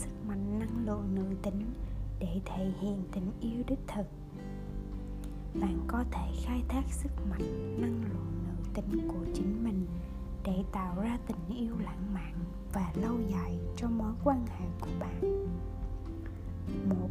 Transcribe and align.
sức 0.00 0.10
mạnh 0.28 0.58
năng 0.58 0.86
lượng 0.86 1.14
nữ 1.14 1.36
tính 1.42 1.74
để 2.18 2.40
thể 2.44 2.72
hiện 2.80 3.02
tình 3.12 3.32
yêu 3.40 3.62
đích 3.66 3.78
thực. 3.86 4.06
Bạn 5.60 5.78
có 5.86 6.04
thể 6.10 6.32
khai 6.44 6.62
thác 6.68 6.84
sức 6.90 7.10
mạnh 7.30 7.76
năng 7.80 8.02
lượng 8.02 8.44
nữ 8.46 8.70
tính 8.74 9.08
của 9.08 9.24
chính 9.34 9.64
mình 9.64 9.86
để 10.44 10.64
tạo 10.72 11.00
ra 11.00 11.18
tình 11.26 11.58
yêu 11.58 11.74
lãng 11.78 12.14
mạn 12.14 12.34
và 12.72 12.92
lâu 12.94 13.20
dài 13.30 13.58
cho 13.76 13.88
mối 13.88 14.12
quan 14.24 14.46
hệ 14.46 14.66
của 14.80 14.90
bạn. 15.00 15.46
Một, 16.88 17.10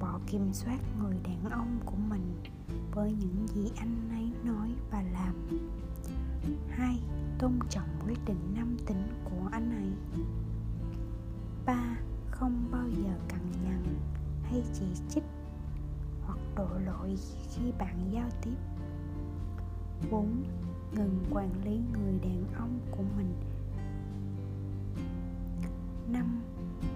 bỏ 0.00 0.20
kiểm 0.26 0.52
soát 0.52 0.78
người 1.02 1.16
đàn 1.24 1.50
ông 1.50 1.78
của 1.84 1.96
mình 2.10 2.34
với 2.92 3.12
những 3.12 3.46
gì 3.48 3.70
anh 3.76 4.08
ấy 4.10 4.32
nói 4.44 4.74
và 4.90 5.02
làm. 5.02 5.34
Hai, 6.68 6.98
tôn 7.38 7.52
trọng 7.70 7.88
quyết 8.04 8.18
định 8.26 8.54
nam 8.54 8.76
tính 8.86 9.02
của 9.24 9.48
anh 9.52 9.70
ấy. 9.70 10.22
Ba 11.66 11.96
không 12.40 12.68
bao 12.70 12.88
giờ 12.88 13.12
cằn 13.28 13.40
nhằn 13.64 13.82
hay 14.42 14.62
chỉ 14.74 14.86
trích 15.08 15.24
hoặc 16.26 16.38
đổ 16.56 16.68
lỗi 16.84 17.16
khi 17.50 17.72
bạn 17.78 18.10
giao 18.10 18.28
tiếp 18.42 18.56
4. 20.10 20.44
Ngừng 20.92 21.24
quản 21.30 21.64
lý 21.64 21.80
người 21.92 22.18
đàn 22.22 22.44
ông 22.54 22.78
của 22.90 23.02
mình 23.16 23.34
5. 26.12 26.42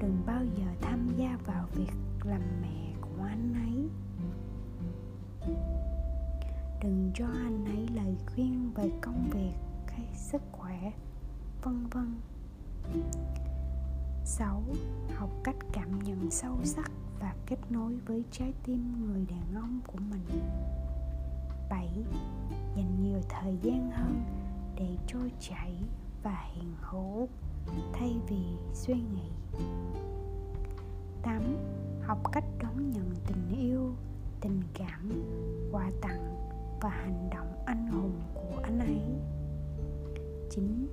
Đừng 0.00 0.22
bao 0.26 0.44
giờ 0.56 0.64
tham 0.80 1.08
gia 1.16 1.38
vào 1.46 1.66
việc 1.74 1.92
làm 2.22 2.42
mẹ 2.62 2.94
của 3.00 3.22
anh 3.22 3.54
ấy 3.54 3.88
Đừng 6.82 7.10
cho 7.14 7.26
anh 7.26 7.64
ấy 7.64 7.88
lời 7.94 8.16
khuyên 8.26 8.70
về 8.74 8.90
công 9.00 9.30
việc 9.30 9.54
hay 9.86 10.06
sức 10.14 10.42
khỏe, 10.52 10.92
vân 11.62 11.86
vân 11.86 12.14
6. 14.24 14.62
Học 15.14 15.30
cách 15.44 15.56
cảm 15.72 16.02
nhận 16.02 16.30
sâu 16.30 16.56
sắc 16.64 16.90
và 17.20 17.34
kết 17.46 17.58
nối 17.70 17.96
với 18.06 18.24
trái 18.30 18.52
tim 18.64 19.06
người 19.06 19.26
đàn 19.30 19.62
ông 19.62 19.80
của 19.86 19.98
mình 20.10 20.40
7. 21.70 21.88
Dành 22.76 23.02
nhiều 23.02 23.20
thời 23.28 23.58
gian 23.62 23.90
hơn 23.90 24.22
để 24.76 24.96
trôi 25.06 25.32
chảy 25.40 25.74
và 26.22 26.44
hiền 26.54 26.74
hữu 26.80 27.28
thay 27.92 28.16
vì 28.28 28.44
suy 28.72 28.94
nghĩ 28.94 29.30
8. 31.22 31.42
Học 32.02 32.32
cách 32.32 32.44
đón 32.58 32.90
nhận 32.90 33.14
tình 33.26 33.58
yêu, 33.60 33.94
tình 34.40 34.62
cảm, 34.74 35.10
quà 35.72 35.90
tặng 36.00 36.36
và 36.80 36.88
hành 36.88 37.30
động 37.30 37.62
anh 37.66 37.86
hùng 37.86 38.20
của 38.34 38.60
anh 38.62 38.78
ấy 38.78 39.00
9. 40.50 40.86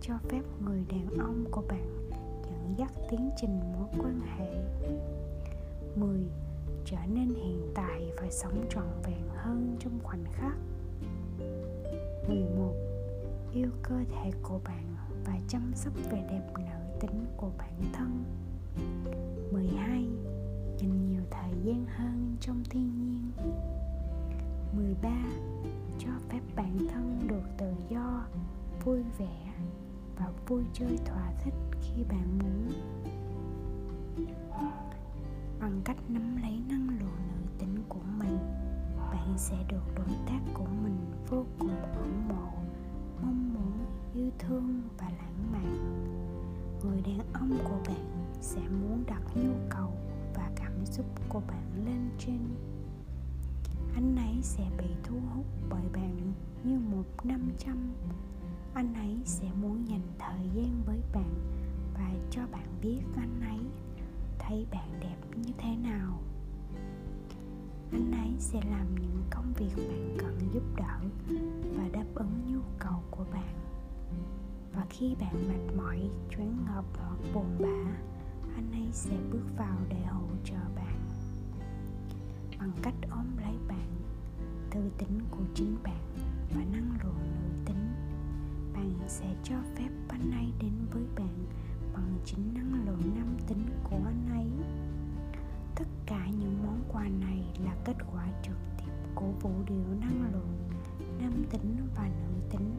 Cho 0.00 0.14
phép 0.28 0.42
người 0.64 0.84
đàn 0.88 1.18
ông 1.18 1.44
của 1.50 1.62
bạn 1.68 2.11
dẫn 2.62 2.78
dắt 2.78 2.92
tiến 3.10 3.30
trình 3.36 3.60
mối 3.72 3.88
quan 3.98 4.20
hệ 4.20 4.56
10. 5.96 6.18
Trở 6.84 6.96
nên 7.14 7.34
hiện 7.34 7.72
tại 7.74 8.10
và 8.16 8.30
sống 8.30 8.66
trọn 8.70 8.86
vẹn 9.04 9.28
hơn 9.28 9.76
trong 9.80 9.98
khoảnh 10.02 10.24
khắc 10.32 10.56
11. 12.28 12.74
Yêu 13.52 13.70
cơ 13.82 13.94
thể 14.08 14.30
của 14.42 14.60
bạn 14.64 14.96
và 15.24 15.38
chăm 15.48 15.72
sóc 15.74 15.92
vẻ 16.10 16.24
đẹp 16.30 16.52
nữ 16.58 16.98
tính 17.00 17.26
của 17.36 17.50
bản 17.58 17.82
thân 17.92 18.24
12. 19.52 20.06
Dành 20.78 21.06
nhiều 21.06 21.22
thời 21.30 21.52
gian 21.64 21.86
hơn 21.88 22.36
trong 22.40 22.64
thiên 22.70 22.90
nhiên 22.98 23.30
13. 24.72 25.10
Cho 25.98 26.10
phép 26.28 26.40
bản 26.56 26.78
thân 26.78 27.18
được 27.28 27.42
tự 27.58 27.72
do, 27.88 28.26
vui 28.84 29.02
vẻ 29.18 29.52
và 30.16 30.32
vui 30.46 30.64
chơi 30.72 30.98
thỏa 31.04 31.32
thích 31.44 31.54
khi 31.80 32.04
bạn 32.08 32.38
muốn. 32.38 32.72
Bằng 35.60 35.80
cách 35.84 35.96
nắm 36.08 36.36
lấy 36.42 36.60
năng 36.68 36.88
lượng 36.88 37.22
nữ 37.28 37.46
tính 37.58 37.76
của 37.88 38.02
mình, 38.18 38.38
bạn 38.96 39.34
sẽ 39.36 39.56
được 39.68 39.82
đối 39.96 40.16
tác 40.26 40.40
của 40.54 40.66
mình 40.82 40.96
vô 41.28 41.44
cùng 41.58 41.68
ngưỡng 41.68 42.28
mộ, 42.28 42.52
mong 43.22 43.54
muốn, 43.54 43.72
yêu 44.14 44.30
thương 44.38 44.82
và 44.98 45.10
lãng 45.18 45.52
mạn. 45.52 45.98
Người 46.84 47.00
đàn 47.00 47.32
ông 47.32 47.58
của 47.64 47.78
bạn 47.86 48.32
sẽ 48.40 48.60
muốn 48.60 49.04
đặt 49.06 49.22
nhu 49.34 49.52
cầu 49.70 49.92
và 50.34 50.50
cảm 50.56 50.86
xúc 50.86 51.06
của 51.28 51.40
bạn 51.48 51.84
lên 51.86 52.10
trên. 52.18 52.38
Anh 53.94 54.16
ấy 54.16 54.42
sẽ 54.42 54.70
bị 54.78 54.86
thu 55.02 55.16
hút 55.34 55.46
bởi 55.70 55.84
bạn 55.92 56.32
như 56.64 56.78
một 56.78 57.04
năm 57.24 57.50
trăm 57.58 57.92
anh 58.74 58.94
ấy 58.94 59.16
sẽ 59.24 59.48
muốn 59.60 59.88
dành 59.88 60.02
thời 60.18 60.48
gian 60.54 60.82
với 60.86 61.00
bạn 61.12 61.34
và 61.94 62.10
cho 62.30 62.42
bạn 62.52 62.66
biết 62.82 63.00
anh 63.16 63.40
ấy 63.40 63.58
thấy 64.38 64.66
bạn 64.70 64.88
đẹp 65.00 65.16
như 65.36 65.52
thế 65.58 65.76
nào. 65.76 66.20
Anh 67.92 68.12
ấy 68.12 68.30
sẽ 68.38 68.60
làm 68.70 68.94
những 68.94 69.22
công 69.30 69.52
việc 69.52 69.88
bạn 69.88 70.16
cần 70.18 70.38
giúp 70.52 70.62
đỡ 70.76 71.00
và 71.76 71.88
đáp 71.92 72.04
ứng 72.14 72.40
nhu 72.46 72.60
cầu 72.78 73.02
của 73.10 73.24
bạn. 73.32 73.54
Và 74.74 74.86
khi 74.90 75.14
bạn 75.20 75.48
mệt 75.48 75.76
mỏi, 75.76 76.00
choáng 76.30 76.56
ngợp 76.66 76.84
hoặc 76.98 77.18
buồn 77.34 77.56
bã, 77.60 77.92
anh 78.54 78.72
ấy 78.72 78.88
sẽ 78.92 79.16
bước 79.32 79.44
vào 79.56 79.78
để 79.88 80.04
hỗ 80.04 80.28
trợ 80.44 80.58
bạn 80.76 80.98
bằng 82.58 82.72
cách 82.82 82.94
ôm 83.10 83.26
lấy 83.36 83.54
bạn, 83.68 83.88
từ 84.70 84.80
tính 84.98 85.20
của 85.30 85.44
chính 85.54 85.76
bạn 85.82 86.02
và 86.54 86.64
năng 86.72 86.98
lượng 87.02 87.18
nữ 87.34 87.64
tính 87.64 87.81
bạn 88.82 89.08
sẽ 89.08 89.26
cho 89.42 89.54
phép 89.76 89.88
anh 90.08 90.30
ấy 90.30 90.52
đến 90.60 90.72
với 90.90 91.02
bạn 91.16 91.46
bằng 91.94 92.18
chính 92.24 92.54
năng 92.54 92.86
lượng 92.86 93.14
nam 93.16 93.36
tính 93.46 93.66
của 93.84 94.00
anh 94.04 94.28
ấy. 94.30 94.46
Tất 95.74 95.84
cả 96.06 96.26
những 96.26 96.62
món 96.66 96.80
quà 96.92 97.02
này 97.02 97.44
là 97.64 97.74
kết 97.84 97.96
quả 98.12 98.26
trực 98.42 98.56
tiếp 98.78 98.92
của 99.14 99.32
vũ 99.40 99.50
điệu 99.66 99.84
năng 100.00 100.32
lượng 100.32 100.58
nam 101.20 101.32
tính 101.50 101.76
và 101.96 102.08
nữ 102.08 102.40
tính. 102.50 102.74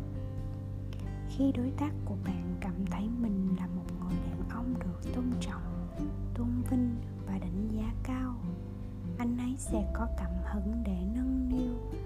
Khi 1.30 1.52
đối 1.52 1.72
tác 1.72 1.92
của 2.06 2.16
bạn 2.26 2.58
cảm 2.62 2.86
thấy 2.92 3.10
mình 3.22 3.56
là 3.58 3.68
một 3.68 3.86
người 4.00 4.18
đàn 4.30 4.50
ông 4.50 4.74
được 4.80 5.14
tôn 5.16 5.26
trọng, 5.40 5.88
tôn 6.34 6.48
vinh 6.70 6.96
và 7.28 7.38
đánh 7.38 7.68
giá 7.72 7.94
cao, 8.04 8.36
anh 9.18 9.38
ấy 9.38 9.56
sẽ 9.58 9.92
có 9.94 10.08
cảm 10.18 10.32
hứng 10.46 10.84
để 10.86 10.98
nâng 11.16 11.50
niu 11.50 12.03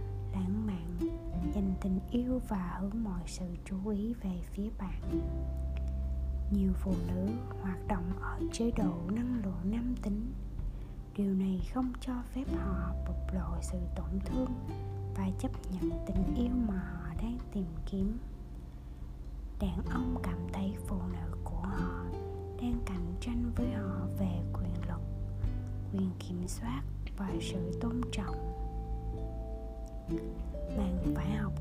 tình 1.87 1.99
yêu 2.23 2.41
và 2.47 2.77
hướng 2.79 3.03
mọi 3.03 3.21
sự 3.25 3.45
chú 3.65 3.89
ý 3.89 4.13
về 4.13 4.41
phía 4.53 4.69
bạn. 4.77 5.01
Nhiều 6.51 6.71
phụ 6.75 6.93
nữ 7.07 7.27
hoạt 7.61 7.87
động 7.87 8.11
ở 8.21 8.39
chế 8.51 8.71
độ 8.71 8.93
năng 9.11 9.41
lượng 9.43 9.61
nam 9.63 9.95
tính. 10.01 10.33
Điều 11.15 11.33
này 11.33 11.61
không 11.73 11.93
cho 12.01 12.13
phép 12.33 12.43
họ 12.55 12.93
bộc 13.07 13.33
lộ 13.33 13.61
sự 13.61 13.77
tổn 13.95 14.19
thương 14.25 14.53
và 15.15 15.29
chấp 15.39 15.51
nhận 15.71 15.91
tình 16.07 16.35
yêu 16.35 16.51
mà 16.67 16.73
họ 16.93 17.13
đang 17.21 17.37
tìm 17.53 17.67
kiếm. 17.85 18.17
Đàn 19.59 19.85
ông 19.91 20.15
cảm 20.23 20.39
thấy 20.53 20.73
phụ 20.87 20.97
nữ 21.11 21.37
của 21.43 21.61
họ 21.61 22.05
đang 22.61 22.79
cạnh 22.85 23.15
tranh 23.21 23.51
với 23.55 23.71
họ 23.73 24.07
về 24.19 24.41
quyền 24.53 24.87
lực, 24.87 25.01
quyền 25.93 26.09
kiểm 26.19 26.47
soát 26.47 26.81
và 27.17 27.31
sự 27.41 27.79
tôn 27.81 28.01
trọng. 28.11 28.57
Bạn 30.77 30.97
phải 31.15 31.31
học 31.31 31.53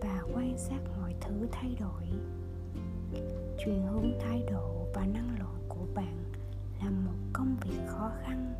và 0.00 0.22
quan 0.34 0.58
sát 0.58 0.80
mọi 1.00 1.14
thứ 1.20 1.46
thay 1.52 1.76
đổi. 1.80 2.02
Chuyển 3.58 3.86
hướng 3.86 4.18
thái 4.20 4.42
độ 4.50 4.86
và 4.94 5.06
năng 5.06 5.38
lượng 5.38 5.64
của 5.68 5.86
bạn 5.94 6.32
là 6.80 6.90
một 6.90 7.16
công 7.32 7.56
việc 7.64 7.78
khó 7.86 8.12
khăn. 8.22 8.54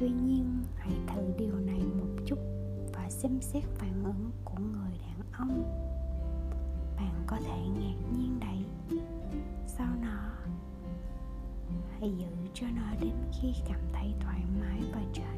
Tuy 0.00 0.10
nhiên, 0.10 0.62
hãy 0.76 0.92
thử 1.06 1.22
điều 1.38 1.54
này 1.54 1.78
một 1.78 2.22
chút 2.26 2.38
và 2.92 3.10
xem 3.10 3.40
xét 3.40 3.64
phản 3.64 4.04
ứng 4.04 4.30
của 4.44 4.58
người 4.58 4.98
đàn 4.98 5.32
ông. 5.32 5.62
Bạn 6.96 7.22
có 7.26 7.36
thể 7.36 7.60
ngạc 7.80 8.18
nhiên 8.18 8.40
đấy. 8.40 8.64
Sau 9.66 9.88
nó 10.02 10.28
hãy 12.00 12.12
giữ 12.18 12.26
cho 12.54 12.66
nó 12.76 12.94
đến 13.00 13.14
khi 13.32 13.48
cảm 13.68 13.80
thấy 13.92 14.14
thoải 14.20 14.42
mái 14.60 14.80
và 14.92 15.02
trở 15.12 15.37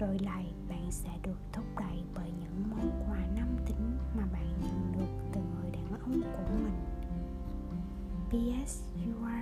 rồi 0.00 0.18
lại 0.18 0.44
bạn 0.68 0.90
sẽ 0.90 1.10
được 1.22 1.38
thúc 1.52 1.64
đẩy 1.80 2.04
bởi 2.14 2.30
những 2.40 2.70
món 2.70 3.04
quà 3.08 3.18
năm 3.36 3.48
tính 3.66 3.98
mà 4.16 4.22
bạn 4.32 4.60
nhận 4.60 4.92
được 4.92 5.30
từ 5.32 5.40
người 5.40 5.70
đàn 5.70 6.00
ông 6.00 6.22
của 6.22 6.54
mình. 6.64 6.80
PS 8.28 8.82
you 8.94 9.26
are 9.26 9.39